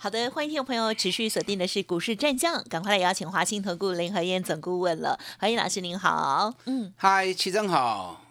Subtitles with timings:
[0.00, 5.18] 好的，欢迎听众朋友持续锁定的是股市战将，赶快来邀请华信投顾林和燕总顾问了。
[5.40, 8.22] 何燕老师您好，嗯，嗨，齐正好，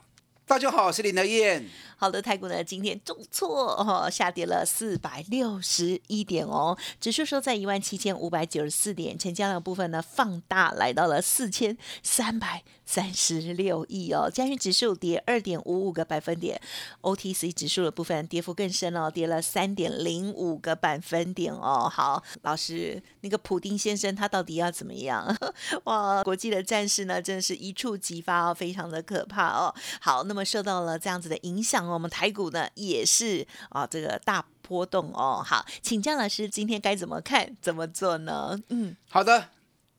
[0.45, 1.65] 大家好，我是林和燕。
[1.99, 16.61] 好的，台股呢今天重挫哦，下跌了四百六十一点哦，指数收在一万七千五百九十四点，成交量部分呢放大来到了四千三百三十六亿哦，加权指数跌二点五五个百分点
[17.01, 21.89] ，OTC 指数的部分跌幅更深哦，跌了三点零五个百分点哦。
[21.91, 25.35] 好，老师，那个普丁先生他到底要怎么样？
[25.85, 29.73] 哇，国际的战事呢，真的是一触即发哦，非常的可怕哦。
[29.99, 31.86] 好，那么受到了这样子的影响。
[31.87, 35.43] 我们台股呢也是啊，这个大波动哦。
[35.45, 38.59] 好，请江老师今天该怎么看、怎么做呢？
[38.69, 39.49] 嗯，好的。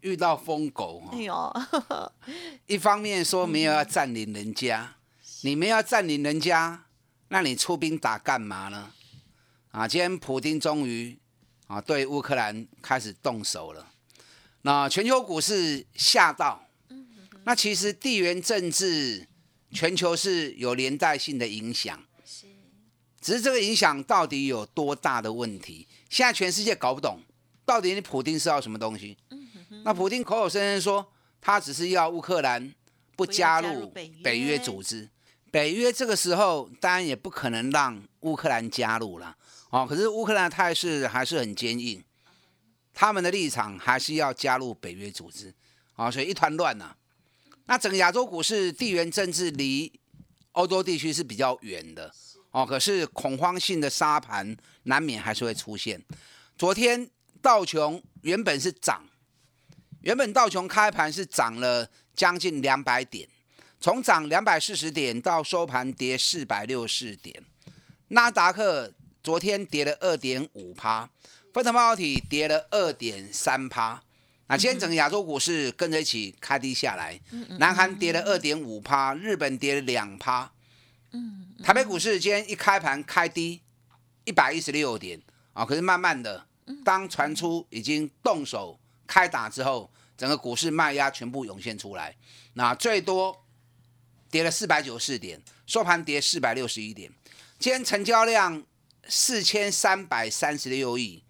[0.00, 1.56] 遇到疯狗，哎呦，
[2.67, 4.95] 一方面说没有要占领人家，
[5.41, 6.84] 你们要占领人家，
[7.30, 8.92] 那你出兵打干嘛呢？
[9.73, 11.19] 啊，今天普京终于
[11.67, 13.89] 啊对乌克兰开始动手了。
[14.62, 16.62] 那全球股市吓到，
[17.42, 19.27] 那其实地缘政治。
[19.70, 22.47] 全球是有连带性的影响，是，
[23.20, 25.86] 只是这个影响到底有多大的问题？
[26.08, 27.20] 现在全世界搞不懂，
[27.64, 29.16] 到底你普京是要什么东西？
[29.84, 32.72] 那普京口口声声说他只是要乌克兰
[33.14, 35.08] 不加入北约组织，
[35.50, 39.36] 北约这个时候当然也不可能让乌克兰加入了
[39.70, 39.86] 哦。
[39.86, 42.02] 可是乌克兰的态势还是很坚硬，
[42.94, 45.55] 他们的立场还是要加入北约组织
[45.94, 46.94] 啊，所以一团乱呐。
[47.69, 49.92] 那整个亚洲股市地缘政治离
[50.52, 52.11] 欧洲地区是比较远的
[52.50, 56.02] 哦，可是恐慌性的沙盘难免还是会出现。
[56.56, 57.11] 昨天
[57.42, 59.05] 道琼原本是涨，
[60.01, 61.86] 原本道琼开盘是涨了
[62.17, 63.29] 将近两百点，
[63.79, 67.45] 从涨两百四十点到收盘跌四百六十点。
[68.08, 68.90] 纳达克
[69.23, 71.11] 昨天跌了二点五趴，
[71.52, 74.02] 分成半导体跌了二点三趴。
[74.51, 77.20] 那今天整个亚洲股市跟着一起开低下来，
[77.59, 80.51] 南韩跌了二点五趴，日本跌了两趴，
[81.13, 83.61] 嗯，台北股市今天一开盘开低
[84.25, 85.20] 一百一十六点
[85.53, 86.47] 啊，可是慢慢的，
[86.83, 92.17] 当传出已经动手开打之后，整个股市卖压全部涌现出来，
[92.55, 93.45] 那最多
[94.30, 97.13] 跌了四百九十四点，收盘跌四百六十一点，
[97.59, 98.65] 今天成交量
[99.07, 101.23] 四千三百三十六亿，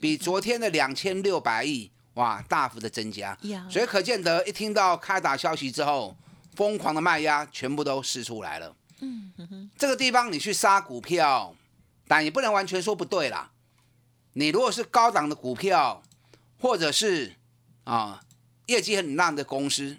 [0.00, 1.92] 比昨天的两千六百亿。
[2.14, 3.36] 哇，大幅的增加，
[3.68, 6.16] 所以可见得一听到开打消息之后，
[6.54, 8.76] 疯狂的卖压全部都释出来了。
[9.00, 11.54] 嗯哼，这个地方你去杀股票，
[12.06, 13.50] 但也不能完全说不对啦。
[14.34, 16.00] 你如果是高档的股票，
[16.60, 17.34] 或者是
[17.82, 18.22] 啊
[18.66, 19.96] 业绩很烂的公司，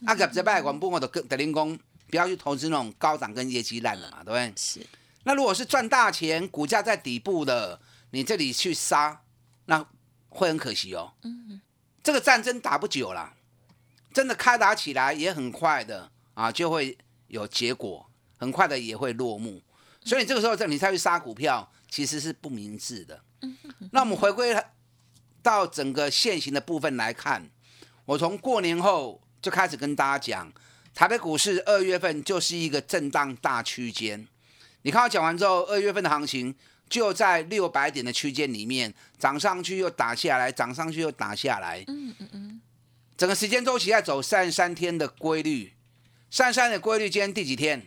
[0.00, 1.78] 那个在拜管部我的德林工
[2.10, 4.52] 不要去投资那种高档跟业绩烂的嘛，对不对？
[4.54, 4.86] 是。
[5.22, 9.22] 那如果是赚大钱，股价在底部的，你这里去杀，
[9.64, 9.86] 那。
[10.34, 11.60] 会很可惜哦，嗯，
[12.02, 13.34] 这个战争打不久了，
[14.12, 19.62] 真的开打起来也很快的啊，就会有结果，很快的也会落幕，
[20.04, 23.22] 所以这个时候这你再去杀股票，其实是不明智的。
[23.92, 24.60] 那我们回归
[25.40, 27.48] 到整个现行的部分来看，
[28.04, 30.52] 我从过年后就开始跟大家讲，
[30.92, 34.26] 台北股市二月份就是一个震荡大区间。
[34.82, 36.56] 你看我讲完之后，二月份的行情。
[36.88, 41.82] 就在六百点的区间里面，涨上去又打下来，涨上去又打下来。
[41.88, 42.60] 嗯嗯嗯。
[43.16, 45.72] 整个时间周期在走三十三天的规律，
[46.30, 47.86] 三十三的规律，今天第几天？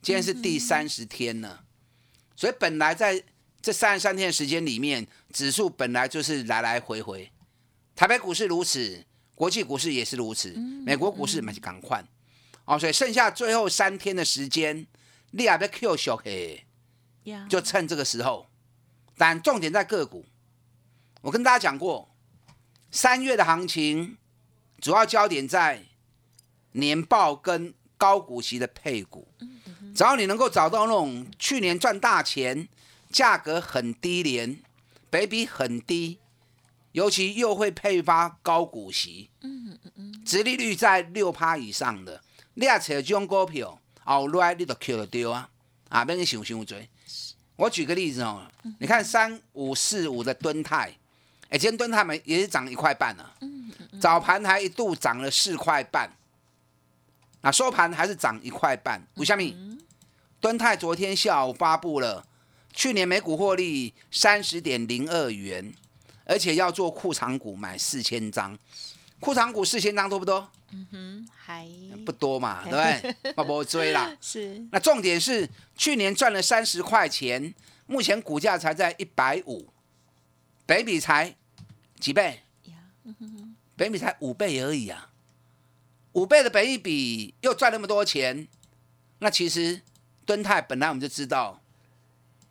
[0.00, 1.64] 今天是第三十天了。
[2.36, 3.22] 所以本来在
[3.60, 7.30] 这三十三天的时间里面，指数本来就是来来回回。
[7.96, 9.04] 台北股市如此，
[9.34, 10.50] 国际股市也是如此，
[10.86, 12.04] 美国股市嘛是赶快。
[12.64, 14.86] 哦，所以剩下最后三天的时间，
[15.32, 16.64] 你也要 Q 小黑。
[17.48, 18.46] 就趁这个时候，
[19.16, 20.24] 但重点在个股。
[21.22, 22.08] 我跟大家讲过，
[22.90, 24.16] 三月的行情
[24.80, 25.84] 主要焦点在
[26.72, 29.28] 年报跟高股息的配股。
[29.94, 32.68] 只要你能够找到那种去年赚大钱、
[33.10, 34.60] 价格很低廉、
[35.10, 36.18] 倍比很低，
[36.92, 42.22] 尤其又会配发高股息，嗯嗯嗯，殖利率在六趴以上的，
[42.54, 45.50] 你也找这种股票，后来你就 Q 得掉啊，
[45.88, 46.78] 啊，免你想想多。
[47.58, 48.40] 我举个例子哦，
[48.78, 50.94] 你看三五四五的敦泰，
[51.48, 53.34] 哎，今天敦泰没也是涨一块半了，
[54.00, 56.08] 早盘还一度涨了四块半，
[57.40, 59.02] 那收盘还是涨一块半。
[59.16, 59.56] 吴下米，
[60.40, 62.24] 敦泰昨天下午发布了
[62.72, 65.74] 去年每股获利三十点零二元，
[66.26, 68.56] 而且要做库藏股买四千张，
[69.18, 70.48] 库藏股四千张多不多？
[70.70, 71.66] 嗯哼，还
[72.04, 72.76] 不多嘛，对不
[73.22, 73.32] 对？
[73.36, 74.14] 我不追啦。
[74.20, 74.66] 是。
[74.70, 77.54] 那重点是去年赚了三十块钱，
[77.86, 79.72] 目前股价才在一百五，
[80.66, 81.34] 北比才
[81.98, 82.42] 几倍？
[83.76, 85.10] 北比才五倍而已啊！
[86.12, 88.48] 五倍的北一比又赚那么多钱，
[89.20, 89.80] 那其实
[90.26, 91.62] 敦泰本来我们就知道，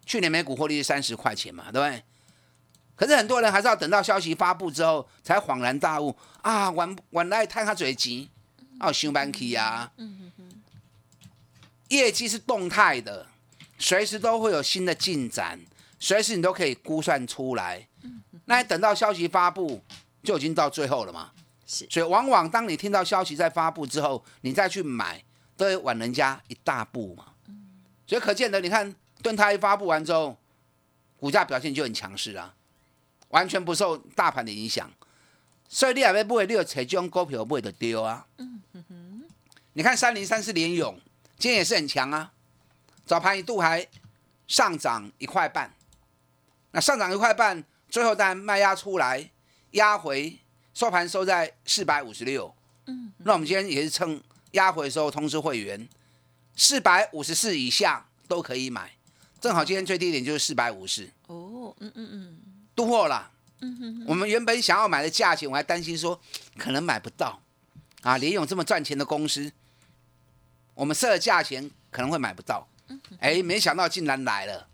[0.06, 2.04] 去年每股获利是三十块钱嘛，对不对？
[2.98, 6.70] 可是很多人还是要等到消息发布之后才恍然大悟啊！
[6.72, 8.30] 晚晚来探他嘴急，
[8.82, 9.90] 哦，上班去呀！
[11.88, 13.28] 业绩是动态的，
[13.80, 15.58] 随时都会有新的进展，
[15.98, 17.88] 随时你都可以估算出来。
[18.44, 19.82] 那等到消息发布。
[20.24, 21.32] 就已经到最后了嘛，
[21.66, 25.24] 是，所以往往当你听到消息在发布之后，你再去买，
[25.56, 27.28] 都会晚人家一大步嘛。
[28.06, 30.36] 所以可见的，你看盾泰一发布完之后，
[31.18, 32.54] 股价表现就很强势啊，
[33.30, 34.92] 完全不受大盘的影响。
[35.68, 38.26] 所以你也不会六扯这种股票不会的丢啊。
[38.38, 39.24] 嗯哼，
[39.74, 41.00] 你看三零三四联勇，
[41.38, 42.32] 今天也是很强啊，
[43.06, 43.88] 早盘一度还
[44.48, 45.74] 上涨一块半，
[46.72, 49.30] 那上涨一块半，最后当然卖压出来。
[49.72, 50.40] 压回
[50.74, 54.20] 收盘收在四百五十六，嗯，那我们今天也是趁
[54.52, 55.88] 压回的时候通知会员，
[56.56, 58.94] 四百五十四以下都可以买，
[59.42, 62.38] 正好今天最低点就是四百五十，哦，嗯嗯嗯，
[62.78, 63.32] 都货了，
[63.62, 66.22] 嗯哼，我们原本想要买的价钱，我还担心说
[66.60, 67.42] 可能买不到，
[68.04, 69.52] 啊，联勇这么赚钱的公司，
[70.76, 72.68] 我们设的价钱可能会买不到，
[73.20, 74.68] 哎，没想到竟然来了，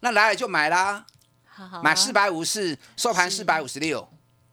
[0.00, 1.06] 那来了就买啦，
[1.46, 4.06] 好好买四百五十，收盘四百五十六。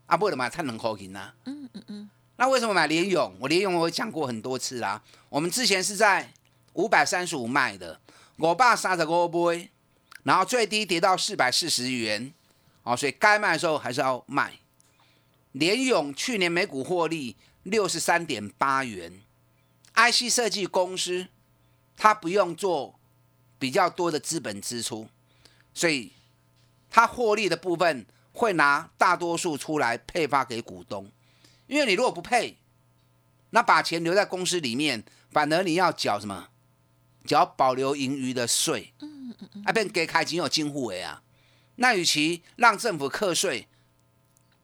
[0.05, 1.33] 啊，为了买太能口型啦。
[1.45, 2.09] 嗯嗯嗯。
[2.35, 3.33] 那为什么买联勇？
[3.39, 5.01] 我联勇我讲过很多次啦。
[5.29, 6.29] 我们之前是在
[6.73, 7.99] 五百三十五卖的，
[8.35, 9.69] 我爸杀着我杯，
[10.23, 12.33] 然后最低跌到四百四十元，
[12.83, 14.53] 哦，所以该卖的时候还是要卖。
[15.51, 19.21] 联勇去年每股获利六十三点八元
[19.95, 21.27] ，IC 设计公司
[21.97, 22.99] 它不用做
[23.57, 25.09] 比较多的资本支出，
[25.73, 26.13] 所以
[26.89, 28.05] 它获利的部分。
[28.35, 31.11] 会拿大多数出来配发给股东，
[31.67, 32.57] 因为你如果不配，
[33.51, 36.49] 那把钱留在公司里面，反而你要缴什么？
[37.27, 38.91] 缴保留盈余的税。
[39.01, 39.63] 嗯嗯嗯。
[39.67, 41.21] 啊，变给开金有金户为啊。
[41.75, 43.67] 那与其让政府课税，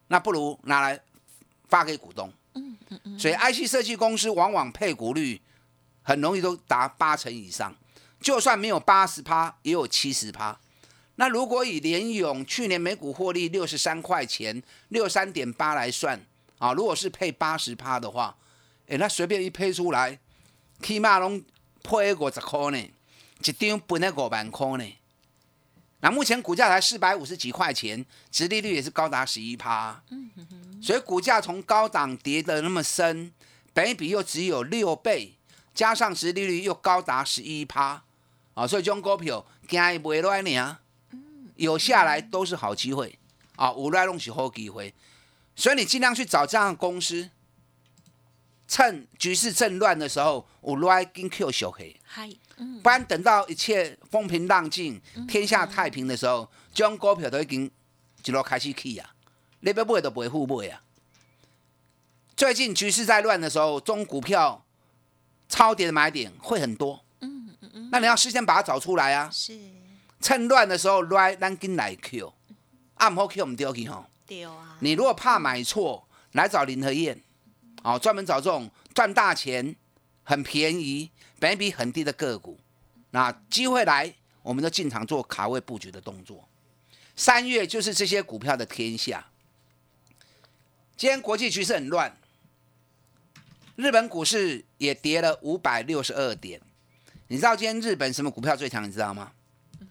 [0.07, 1.00] 那不如拿来
[1.67, 2.31] 发给股东。
[2.53, 3.19] 嗯嗯嗯。
[3.19, 5.41] 所以，IC 设计公司往往配股率
[6.03, 7.75] 很容易都达八成以上，
[8.21, 10.59] 就算没有八十趴，也有七十趴。
[11.15, 16.19] 那如果以联勇去年每股获利六十三块钱，六三点八来算
[16.59, 18.38] 啊，如果是配八十趴的话，
[18.88, 20.19] 哎，那随便一配出来，
[20.81, 21.44] 起码拢
[21.83, 22.89] 配五十块呢，
[23.44, 24.85] 一张分了五万块呢。
[26.01, 30.01] 那目前股价才四百五十几块钱，殖利率也是高达十一趴。
[30.10, 30.30] 嗯。
[30.81, 33.34] 所以股价从高档跌得那么深，
[33.74, 35.36] 本比又只有六倍，
[35.74, 38.04] 加上殖利率又高达十一趴，
[38.54, 40.78] 啊，所以这种股票惊伊卖落来呢。
[41.56, 43.19] 有下来都是好机会
[43.57, 44.94] 啊，无来弄起好机会，
[45.54, 47.30] 所以你尽量去找这样的公司，
[48.69, 52.30] 趁局势正乱的时候，我来跟 Q 小黑，嗨，
[52.83, 57.69] 不然等到一切风平浪静、天下太平的时候，这种股票都已经
[58.23, 59.09] 一路开始起啊，
[59.61, 60.83] 你要买都不会互买啊。
[62.38, 64.64] 最近局势在乱的时候，中股票
[65.49, 69.59] 超跌的买点会很多，嗯嗯嗯，那你要事先把它找出来啊，是。
[70.21, 72.31] 趁乱的时候来，咱跟来 Q，
[72.94, 74.06] 啊，唔好 Q 唔丢去吼。
[74.28, 74.78] 丢啊！
[74.81, 77.19] 你如果怕买错，来找林和燕，
[77.83, 79.76] 哦，专门找这种赚大钱、
[80.24, 81.09] 很便宜、
[81.40, 82.59] 本比很低的个股。
[83.12, 86.48] 那机会来，我们就进场做卡位布局的动作。
[87.16, 89.26] 三月就是这些股票的天下。
[90.95, 92.18] 今天国际局势很乱，
[93.76, 96.62] 日本股市也跌了五百六十二点。
[97.28, 98.88] 你知道今天日本什么股票最强？
[98.88, 99.31] 你知道吗？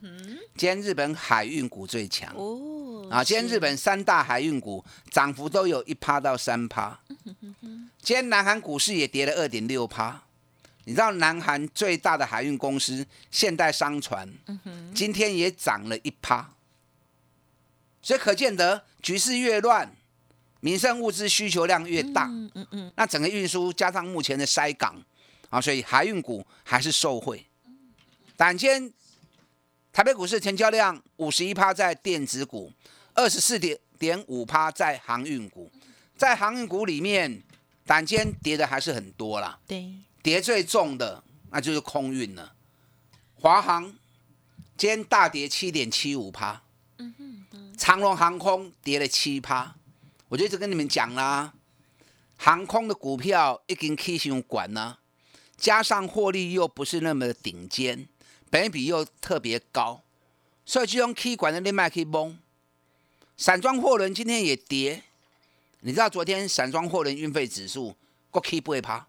[0.00, 6.98] 今天日本海运股最强哦，啊，今天日本三大海运股涨幅都有一趴到三趴。
[8.00, 10.22] 今天南韩股市也跌了二点六趴。
[10.84, 14.26] 你知道南韩最大的海运公司现代商船，
[14.94, 16.50] 今天也涨了一趴。
[18.00, 19.94] 所以可见得局势越乱，
[20.60, 22.24] 民生物资需求量越大。
[22.26, 25.00] 嗯嗯，那整个运输加上目前的塞港
[25.50, 27.46] 啊，所以海运股还是受惠。
[28.36, 28.92] 但今天。
[29.90, 32.72] 台北股市成交量五十一趴在电子股，
[33.14, 35.68] 二十四点点五趴在航运股，
[36.16, 37.42] 在航运股里面，
[37.88, 39.58] 单间跌的还是很多啦。
[39.66, 42.52] 对，跌最重的那就是空运了。
[43.32, 43.96] 华航
[44.76, 46.62] 今天大跌七点七五趴，
[47.78, 49.74] 长龙航空跌了七趴。
[50.28, 51.54] 我就一直跟你们讲啦，
[52.36, 54.98] 航空的股票已经 K 线管了，
[55.56, 58.06] 加上获利又不是那么的顶尖，
[58.50, 60.02] 本比又特别高，
[60.66, 62.38] 所以就用 K 管的另外可以崩。
[63.38, 65.04] 散装货轮今天也跌，
[65.80, 67.96] 你知道昨天散装货轮运费指数
[68.30, 69.08] 个 K 不会趴，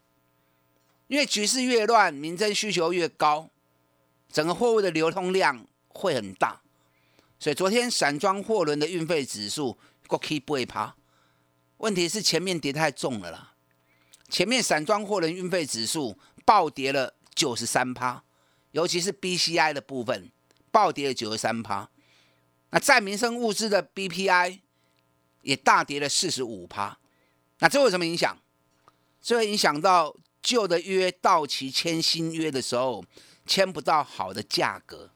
[1.08, 3.50] 因为局势越乱，民生需求越高，
[4.32, 6.62] 整个货物的流通量会很大，
[7.40, 10.96] 所以昨天散装货轮的运费指数个 K 不会趴。
[11.78, 13.54] 问题是前面跌太重了啦，
[14.30, 18.24] 前面散装货轮运费指数暴跌了九十三趴，
[18.72, 20.30] 尤其是 BCI 的部分
[20.72, 21.90] 暴跌了九十三趴。
[22.70, 24.60] 那在民生物资的 BPI
[25.42, 26.98] 也大跌了四十五趴，
[27.60, 28.38] 那这有什么影响？
[29.22, 33.04] 这会影响到旧的约到期签新约的时候
[33.46, 35.10] 签不到好的价格，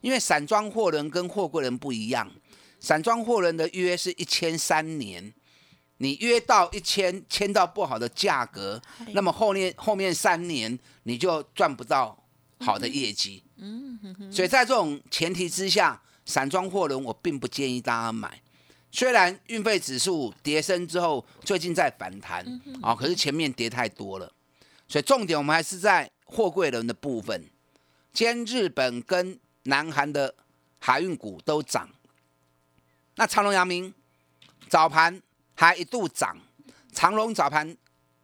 [0.00, 2.30] 因为散装货轮跟货柜轮不一样，
[2.80, 5.32] 散装货轮的约是一签三年，
[5.98, 8.80] 你约到一签签到不好的价格，
[9.12, 12.24] 那么后面后面三年你就赚不到
[12.60, 13.42] 好的业绩。
[13.56, 13.98] 嗯，
[14.32, 16.00] 所以在这种前提之下。
[16.24, 18.40] 散装货轮我并不建议大家买，
[18.94, 22.44] 虽然运费指数跌升之后最近在反弹
[22.82, 24.30] 啊，可是前面跌太多了，
[24.86, 27.48] 所以重点我们还是在货柜轮的部分。
[28.12, 30.34] 今天日本跟南韩的
[30.78, 31.88] 海运股都涨，
[33.14, 33.94] 那长隆、阳明
[34.68, 35.22] 早盘
[35.54, 36.36] 还一度涨，
[36.92, 37.74] 长隆早盘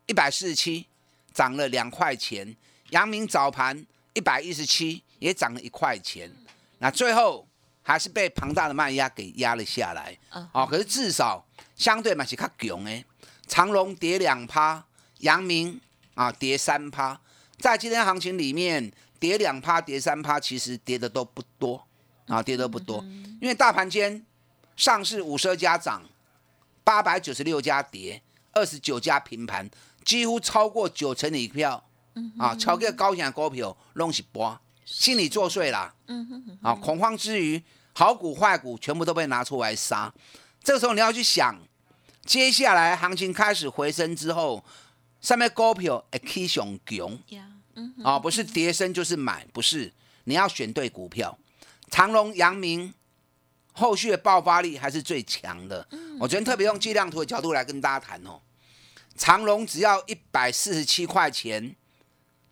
[0.07, 0.87] 一百四十七
[1.33, 2.55] 涨了两块钱，
[2.91, 6.31] 阳明早盘一百一十七也涨了一块钱，
[6.79, 7.48] 那最后。
[7.89, 10.15] 还是被庞大的卖压给压了下来，
[10.53, 11.43] 哦，可是至少
[11.75, 13.03] 相对嘛是较强诶。
[13.47, 14.85] 长隆跌两趴，
[15.21, 15.81] 阳明
[16.13, 17.19] 啊跌三趴，
[17.59, 21.83] 在今天行情里面跌两趴、跌三趴，其实跌的都不多
[22.27, 23.03] 啊，跌的不多。
[23.41, 24.23] 因为大盘间
[24.77, 26.03] 上市五十二家涨，
[26.85, 29.67] 八百九十六家跌，二十九家平盘，
[30.05, 31.83] 几乎超过九成的票
[32.39, 35.95] 啊，超过高价股票拢是波，心理作祟啦，
[36.61, 37.63] 啊，恐慌之余。
[37.99, 40.15] 好股坏股全部都被拿出来杀，
[40.63, 41.59] 这个时候你要去想，
[42.25, 44.65] 接下来行情开始回升之后，
[45.21, 47.19] 上面股票会起上强，
[48.05, 51.37] 啊，不是跌升就是买，不是，你要选对股票。
[51.91, 52.95] 长隆、阳明
[53.73, 55.85] 后续的爆发力还是最强的。
[56.21, 58.41] 我昨天特别用计量图的角度来跟大家谈哦，
[59.17, 61.75] 长隆只要一百四十七块钱，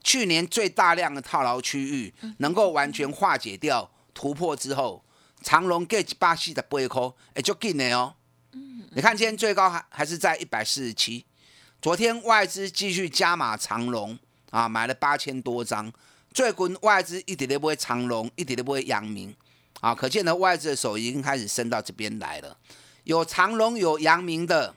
[0.02, 5.04] 去年最大量的套牢区域能够完全化解掉，突破之后。
[5.42, 7.02] 长隆 gauge 八四的八块，
[7.34, 8.14] 哎，就近的哦。
[8.92, 11.24] 你看今天最高还还是在一百四十七。
[11.82, 14.18] 昨天外资继续加码长隆
[14.50, 15.92] 啊，买了八千多张。
[16.32, 19.34] 最近外资一点都不会长隆，一点都不会阳明
[19.80, 22.56] 啊，可见呢外资的手已经开始伸到这边来了。
[23.04, 24.74] 有长隆有阳明的，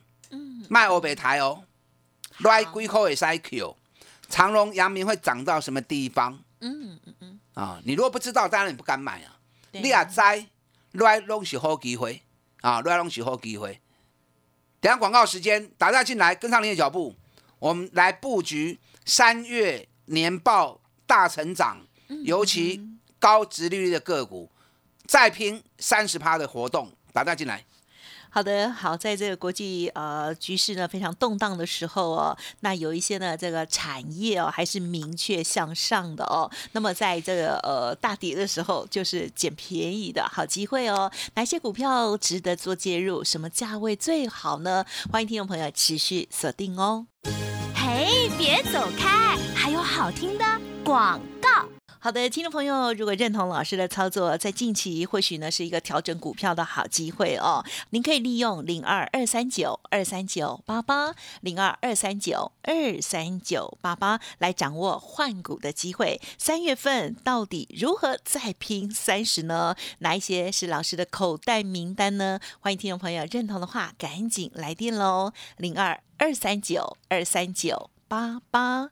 [0.70, 1.64] 卖欧北台哦。
[2.40, 3.76] 来几块也塞 Q。
[4.30, 6.38] 长隆阳明会涨到什么地方？
[6.60, 7.40] 嗯嗯嗯。
[7.54, 9.39] 啊，你如果不知道，当然你不敢买啊。
[9.72, 10.22] 你也知。
[10.94, 12.24] 来拢是好机会
[12.62, 12.82] 啊！
[12.82, 13.80] 来拢是好机会。
[14.82, 17.16] 等下广告时间，大家进来跟上您的脚步，
[17.60, 21.86] 我们来布局三月年报大成长，
[22.24, 22.82] 尤其
[23.20, 24.50] 高值利率的个股，
[25.06, 27.64] 再拼三十趴的活动，大家进来。
[28.32, 36.50] 好的，好，在这个国际呃局势呢非常动荡的时候哦，那有一些呢这个产业哦还是明确向上的哦。
[36.74, 41.12] 那么在这个呃大跌的时候，就是捡便宜的好机会哦。
[41.36, 43.24] 哪些股票值得做介入？
[43.24, 44.86] 什么价位最好呢？
[45.12, 47.08] 欢迎听众朋友持续锁定哦。
[47.74, 50.46] 嘿，别走开，还有好听的
[50.84, 51.20] 广。
[52.02, 57.62] 好的，听众朋友，如果认同老师的操作，在近期或许呢是一个调整股票的好机会哦。
[57.90, 66.22] 您可以利用零二二三九二三九八八零二二三九二三九八八来掌握换股的机会。
[66.38, 69.76] 三月份到底如何再拼三十呢？
[69.98, 72.40] 哪一些是老师的口袋名单呢？
[72.62, 78.92] 欢迎听众朋友认同的话，赶紧来电喽，零二二三九二三九八八。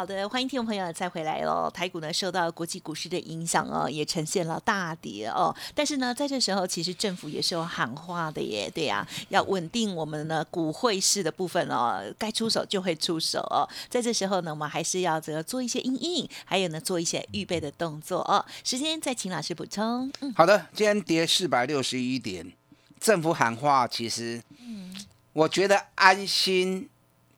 [0.00, 1.68] 好的，欢迎听众朋友再回来喽。
[1.74, 5.52] 台股呢受到国际股市的影响哦，也呈现了大跌哦。
[5.74, 13.68] 但是呢，在这时候其实政府也是有喊话的耶，对呀，要稳定我们呢股汇市的部分哦，该出手就会出手哦。
[13.88, 18.46] 在这时候呢，我们还是要这个做一些应应，还有呢做一些预备的动作哦。
[18.62, 20.08] 时间再请老师补充。
[20.20, 22.52] 嗯，好的，今天跌四百六十一点，
[23.00, 24.94] 政府喊话，其实，嗯，
[25.32, 26.88] 我觉得安心，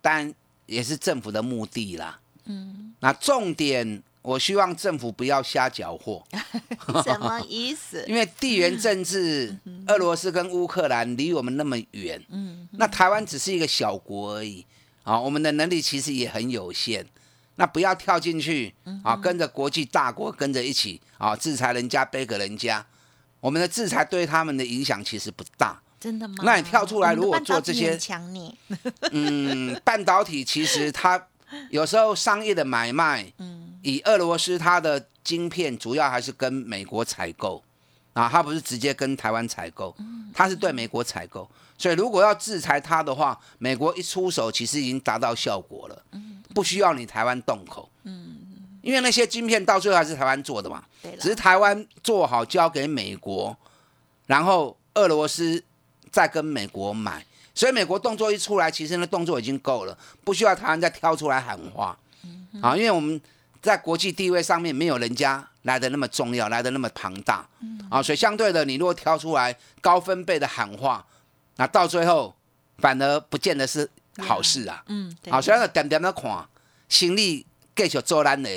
[0.03, 0.35] 但
[0.67, 2.20] 也是政府的目的啦。
[2.45, 6.23] 嗯，那重点，我希望政府不要瞎搅和。
[7.05, 8.05] 什么意思？
[8.09, 9.57] 因为地缘政治，
[9.87, 14.65] 俄罗斯跟乌克兰离我们那么远，嗯，那台湾只是一个小国而已
[15.05, 17.07] 啊，我们的能力其实也很有限。
[17.57, 22.85] 那不要跳进去啊，跟着国际大国跟着一起啊，制裁人家，背给人家。
[23.41, 25.81] 我们的制裁对他们的影响其实不大。
[25.99, 26.37] 真的吗？
[26.43, 27.99] 那你跳出来，如果做这些，
[29.13, 31.27] 嗯，半导体其实它。
[31.71, 37.63] 有时候商业的买卖，嗯，以俄罗斯它的晶片主要还是跟美国采购，
[38.13, 39.95] 啊，它不是直接跟台湾采购，
[40.33, 46.03] 它是对美国采购，所以如果要制裁它的话，美国一出手其实已经达到效果了，
[46.55, 48.37] 不需要你台湾动口，嗯，
[48.83, 50.85] 因为那些晶片到最后还是台湾做的嘛，
[51.19, 53.57] 只是台湾做好交给美国，
[54.27, 55.63] 然后俄罗斯
[56.11, 57.25] 再跟美国买。
[57.55, 61.97] 所以美国动作一出来，其实那动作已经够了，不需要台湾再挑出来喊话
[62.63, 62.77] 啊！
[62.77, 63.21] 因为我们
[63.61, 67.47] 在国际地位上面没有人家来的那么重要，来的那么庞大
[67.91, 68.03] 啊！
[68.03, 71.05] 所以相对的，你如果挑出来高分贝的喊话，
[71.57, 72.35] 那到最后
[72.79, 74.83] 反而不见得是好事啊！
[74.87, 76.47] 嗯，好，所以要点点的看，
[76.89, 77.45] 心力
[77.75, 78.49] 继续做咱的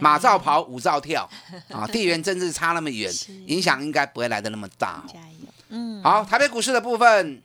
[0.00, 1.28] 马照跑，舞照跳
[1.70, 1.86] 啊！
[1.86, 3.12] 地缘政治差那么远，
[3.46, 5.04] 影响应该不会来的那么大。
[5.06, 5.48] 加油！
[5.68, 7.42] 嗯，好，台北股市的部分。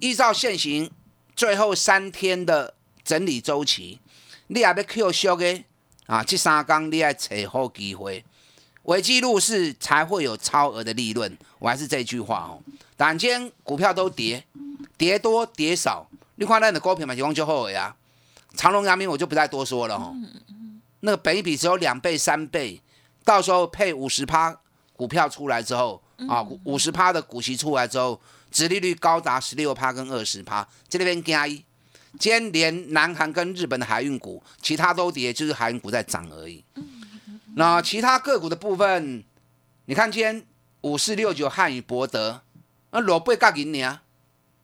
[0.00, 0.90] 依照现行
[1.34, 3.98] 最后三天的整理周期，
[4.48, 5.64] 你也要 Q 修的
[6.06, 8.24] 啊，这三天你要找好机会。
[8.84, 12.62] 尾记录是才会有超额的利润，我还是这句话哦。
[12.96, 14.44] 但今天股票都跌，
[14.96, 16.06] 跌多跌少，
[16.36, 17.94] 你看那的股票嘛，情况就好呀。
[18.56, 20.14] 长隆、阳明我就不再多说了哦。
[21.00, 22.80] 那个本比只有两倍、三倍，
[23.24, 24.56] 到时候配五十趴
[24.92, 28.20] 股票出来之后啊，五十趴的股息出来之后。
[28.56, 31.62] 殖利率高达十六趴跟二十趴，这里边加一，
[32.18, 36.64] 今天连南韩跟日本的海运股，其他都跌，就是海运股在涨而已。
[37.54, 39.22] 那其他个股的部分，
[39.84, 40.46] 你看今天
[40.80, 42.40] 五四六九汉语博德，
[42.92, 44.00] 那罗贝嘎银呢？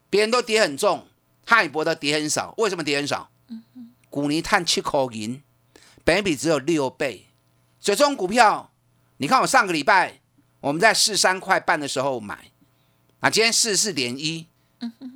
[0.09, 1.07] 别人都跌很重，
[1.45, 3.31] 汉语博德跌很少，为什么跌很少？
[4.09, 5.43] 股尼碳七口银，
[6.03, 7.27] 本比只有六倍，
[7.79, 8.73] 所以这种股票，
[9.19, 10.21] 你看我上个礼拜
[10.61, 12.52] 我们在四三块半的时候买。
[13.23, 14.49] 啊，今天四十四点一，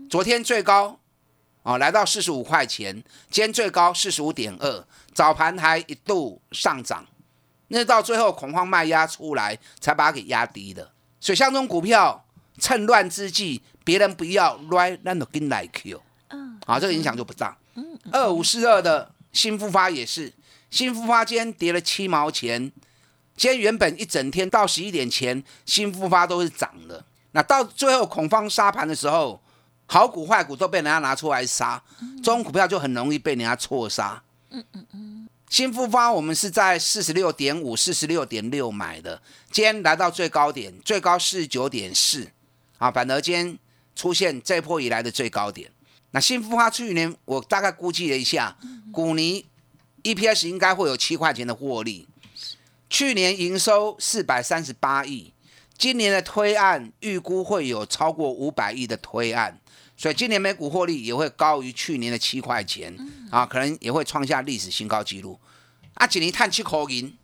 [0.09, 1.01] 昨天最高
[1.65, 2.95] 哦，来到四十五块钱，
[3.29, 7.05] 今天最高四十五点二，早盘还一度上涨，
[7.67, 10.93] 那到最后恐慌卖压出来，才把它给压低的。
[11.19, 12.25] 所以像这种股票，
[12.61, 17.59] 趁乱之际，别人不要，right，那都跟来 Q，嗯，啊，这个影响就不大。
[17.75, 20.33] 嗯，二五四二的新复发也是，
[20.71, 22.71] 新复发今天跌了七毛钱，
[23.37, 27.05] 今天原本一整天到十一点前，新复发都是涨的。
[27.37, 29.39] 那到最后恐慌杀盘的时候，
[29.85, 31.83] 好股坏股都被人家拿出来杀，
[32.25, 34.23] 中股票就很容易被人家错杀。
[34.49, 35.29] 嗯嗯嗯。
[35.51, 39.21] 新复发我们是在四十六点五、四十六点六买的，
[39.53, 42.27] 今天来到最高点，最高四十九点四，
[42.79, 43.59] 啊，反而今天
[43.95, 45.71] 出现这波以来的最高点。
[46.13, 48.57] 那新复发去年我大概估计了一下，
[48.91, 49.45] 股尼
[50.03, 52.09] EPS 应该会有七块钱的获利，
[52.89, 55.35] 去年营收四百三十八亿。
[55.79, 59.59] 今年的推案预估会有超过五百亿的推案，
[59.97, 62.97] 所以今年每股获利也会高于去年的七块钱
[63.31, 65.39] 啊，可能也会创下历史新高纪录。
[65.95, 67.17] 啊，锦年探七口银，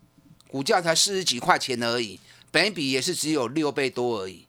[0.47, 2.19] 股价才四十几块钱而已，
[2.51, 4.47] 本比也是只有六倍多而已。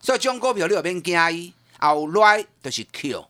[0.00, 3.26] 所以中股票六边加一，后来都是 Q，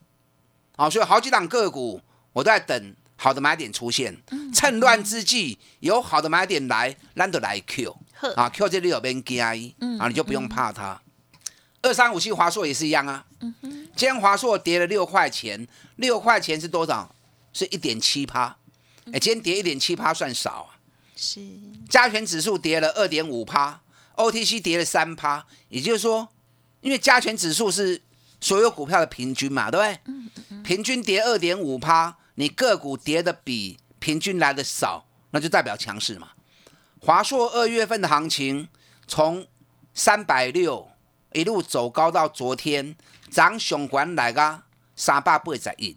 [0.76, 2.00] 好，所以好几档个股
[2.32, 4.16] 我都在等好的买点出现，
[4.54, 7.96] 趁乱之际有好的买点来，咱就来 Q。
[8.32, 9.48] 啊，Q 这里有边加
[9.98, 11.00] 啊，你就不用怕它。
[11.82, 13.26] 二三五七华硕也是一样啊。
[13.40, 13.70] 嗯哼。
[13.96, 17.14] 今天华硕跌了六块钱，六块钱是多少？
[17.52, 18.56] 是一点七趴。
[19.12, 20.80] 哎，今天跌一点七趴算少啊。
[21.14, 21.40] 是
[21.88, 23.80] 加权指数跌了二点五趴
[24.16, 26.28] ，OTC 跌了三趴，也就是说，
[26.80, 28.02] 因为加权指数是
[28.40, 30.00] 所有股票的平均嘛，对不对？
[30.06, 36.30] 嗯嗯平均跌二点五趴，你个股跌的比平均来的少，那就代表强势嘛。
[37.04, 38.66] 华硕二月份的行情
[39.06, 39.46] 从
[39.92, 40.88] 三百六
[41.34, 42.96] 一路走高到昨天
[43.30, 44.62] 涨熊管来个
[44.96, 45.94] 三百八十一。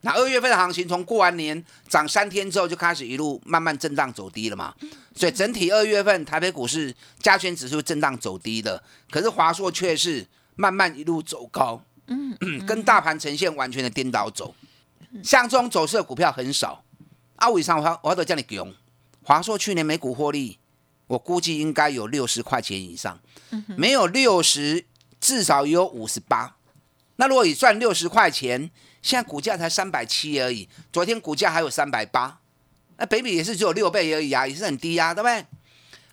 [0.00, 4.74] 那二月份的行情从过完年涨三天之后就开始一路慢慢震荡走低了嘛，
[5.14, 10.26] 所以整体二月份台北股市加权指数震荡走低的，可是华硕却是
[10.56, 12.34] 慢慢一路走高，嗯，
[12.66, 14.54] 跟大盘呈现完全的颠倒走，
[15.22, 16.82] 像这种走势的股票很少。
[17.36, 18.74] 阿伟上我我都叫你用
[19.22, 20.58] 华硕去年每股获利，
[21.06, 23.20] 我估计应该有六十块钱以上，
[23.76, 24.86] 没有六十
[25.20, 26.56] 至少也有五十八。
[27.16, 28.70] 那如果你赚六十块钱？
[29.02, 32.38] 现在股价才三百七而已，昨天股价还有三百八，
[32.98, 35.46] 那北比也是只有六倍而已啊，也是很低呀，对不对？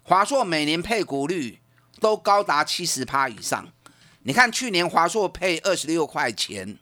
[0.03, 1.59] 华硕每年配股率
[1.99, 3.67] 都高达七十趴以上，
[4.23, 6.77] 你看去年华硕配二十六块钱，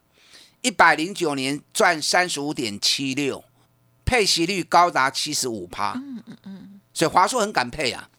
[0.61, 3.43] 一百零九年赚三十五点七六，
[4.05, 8.09] 配息率高达七十五趴，嗯嗯嗯，所以华硕很敢配啊，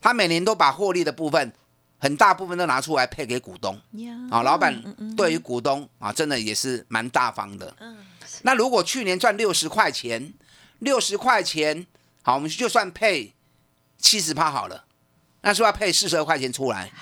[0.00, 1.52] 他每年都把获利的部分。
[1.96, 3.80] 很大部分都拿出来配给股东，
[4.30, 4.78] 啊，老板
[5.16, 7.74] 对于股东啊，真的也是蛮大方的。
[8.42, 10.34] 那如果去年赚六十块钱，
[10.80, 11.86] 六十块钱，
[12.20, 13.32] 好，我们就算配
[13.96, 14.84] 七十趴好了，
[15.40, 16.92] 那是要配四十二块钱出来。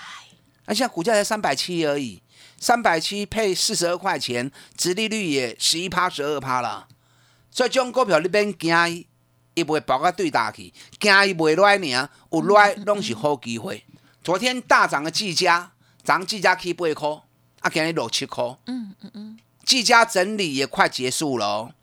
[0.67, 2.23] 那现在股价才三百七而已，
[2.57, 6.87] 三百七配四十二块钱，殖利率也十一趴、十二趴了。
[7.53, 9.07] 所以这种股票你边惊，
[9.55, 13.85] 伊不会爆个对打去，惊伊袂来呢，有来拢是好机会。
[14.25, 15.71] 昨天大涨的技嘉，
[16.03, 17.09] 涨技嘉起八块，
[17.61, 18.43] 啊，今日六七块。
[18.67, 21.75] 嗯嗯嗯，技嘉整理也快结束了哦。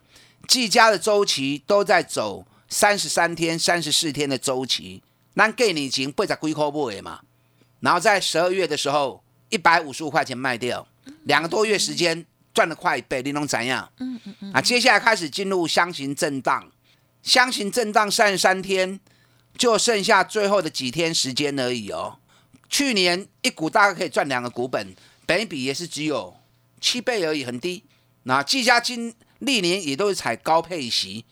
[0.48, 5.04] 技嘉的周期都在走三十三天、三十四天的周期。
[5.36, 7.22] 咱给你钱八十几块买嘛，
[7.80, 10.86] 然后在十二月的时候一百五十五块钱卖掉，
[11.24, 13.92] 两个多月时间赚了快一倍，你能怎样？
[14.00, 14.54] 嗯嗯嗯。
[14.54, 16.72] 啊，接下来开始进入箱型震荡，
[17.22, 19.00] 箱型震荡三十三天，
[19.58, 22.18] 就剩下最后的几天时间而已哦。
[22.68, 26.36] 去年一股大概可以赚两个股本，本比也是只有
[26.80, 27.84] 七倍而已，很低。
[28.24, 31.26] 那技嘉金历年也都是采高配息，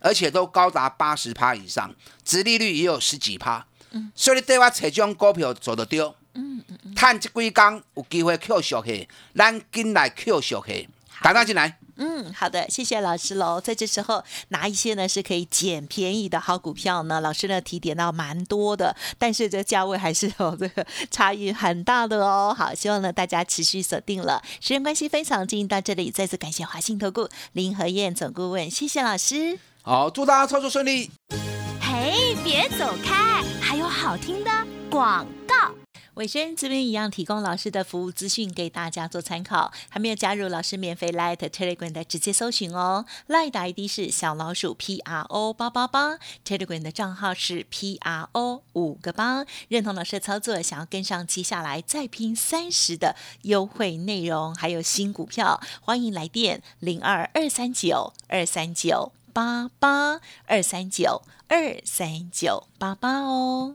[0.00, 3.66] 而且都高达八十趴以上，殖利率也有十几趴。
[3.92, 6.14] 嗯，所以对我这种股票走得丢。
[6.34, 10.88] 嗯嗯嗯，探这几工有机会 Q 小去，咱进来 Q 小去，
[11.22, 11.78] 打打进来。
[11.96, 13.60] 嗯，好的，谢谢老师喽。
[13.60, 17.20] 在这时候，哪一些呢是可以捡便宜的好股票呢？
[17.20, 22.52] 老师呢提点到蛮多的，但是这价位还是有这个差异很大的哦。
[22.58, 24.42] 好，希望呢大家持续锁定了。
[24.60, 29.60] 时间关系，分享进行到这里，再次感谢华信投顾林和燕总顾问，谢谢老师。
[29.82, 31.12] 好，祝大家操作顺利。
[31.80, 34.50] 嘿，别走开，还有好听的
[34.90, 35.83] 广告。
[36.14, 63.74] 伟轩这边一样提供老师的服务资讯给大家做参考，还没有加入老师免费 Light Telegram 的直接搜寻哦，Light ID 是小老鼠 P R O 八八八，Telegram 的账号是 P R O 五个八，认同老师的操作，想要跟上接下来再拼三十的优惠内容，还有新股票，欢迎来电零二二三九二三九八八二三九二三九八八哦。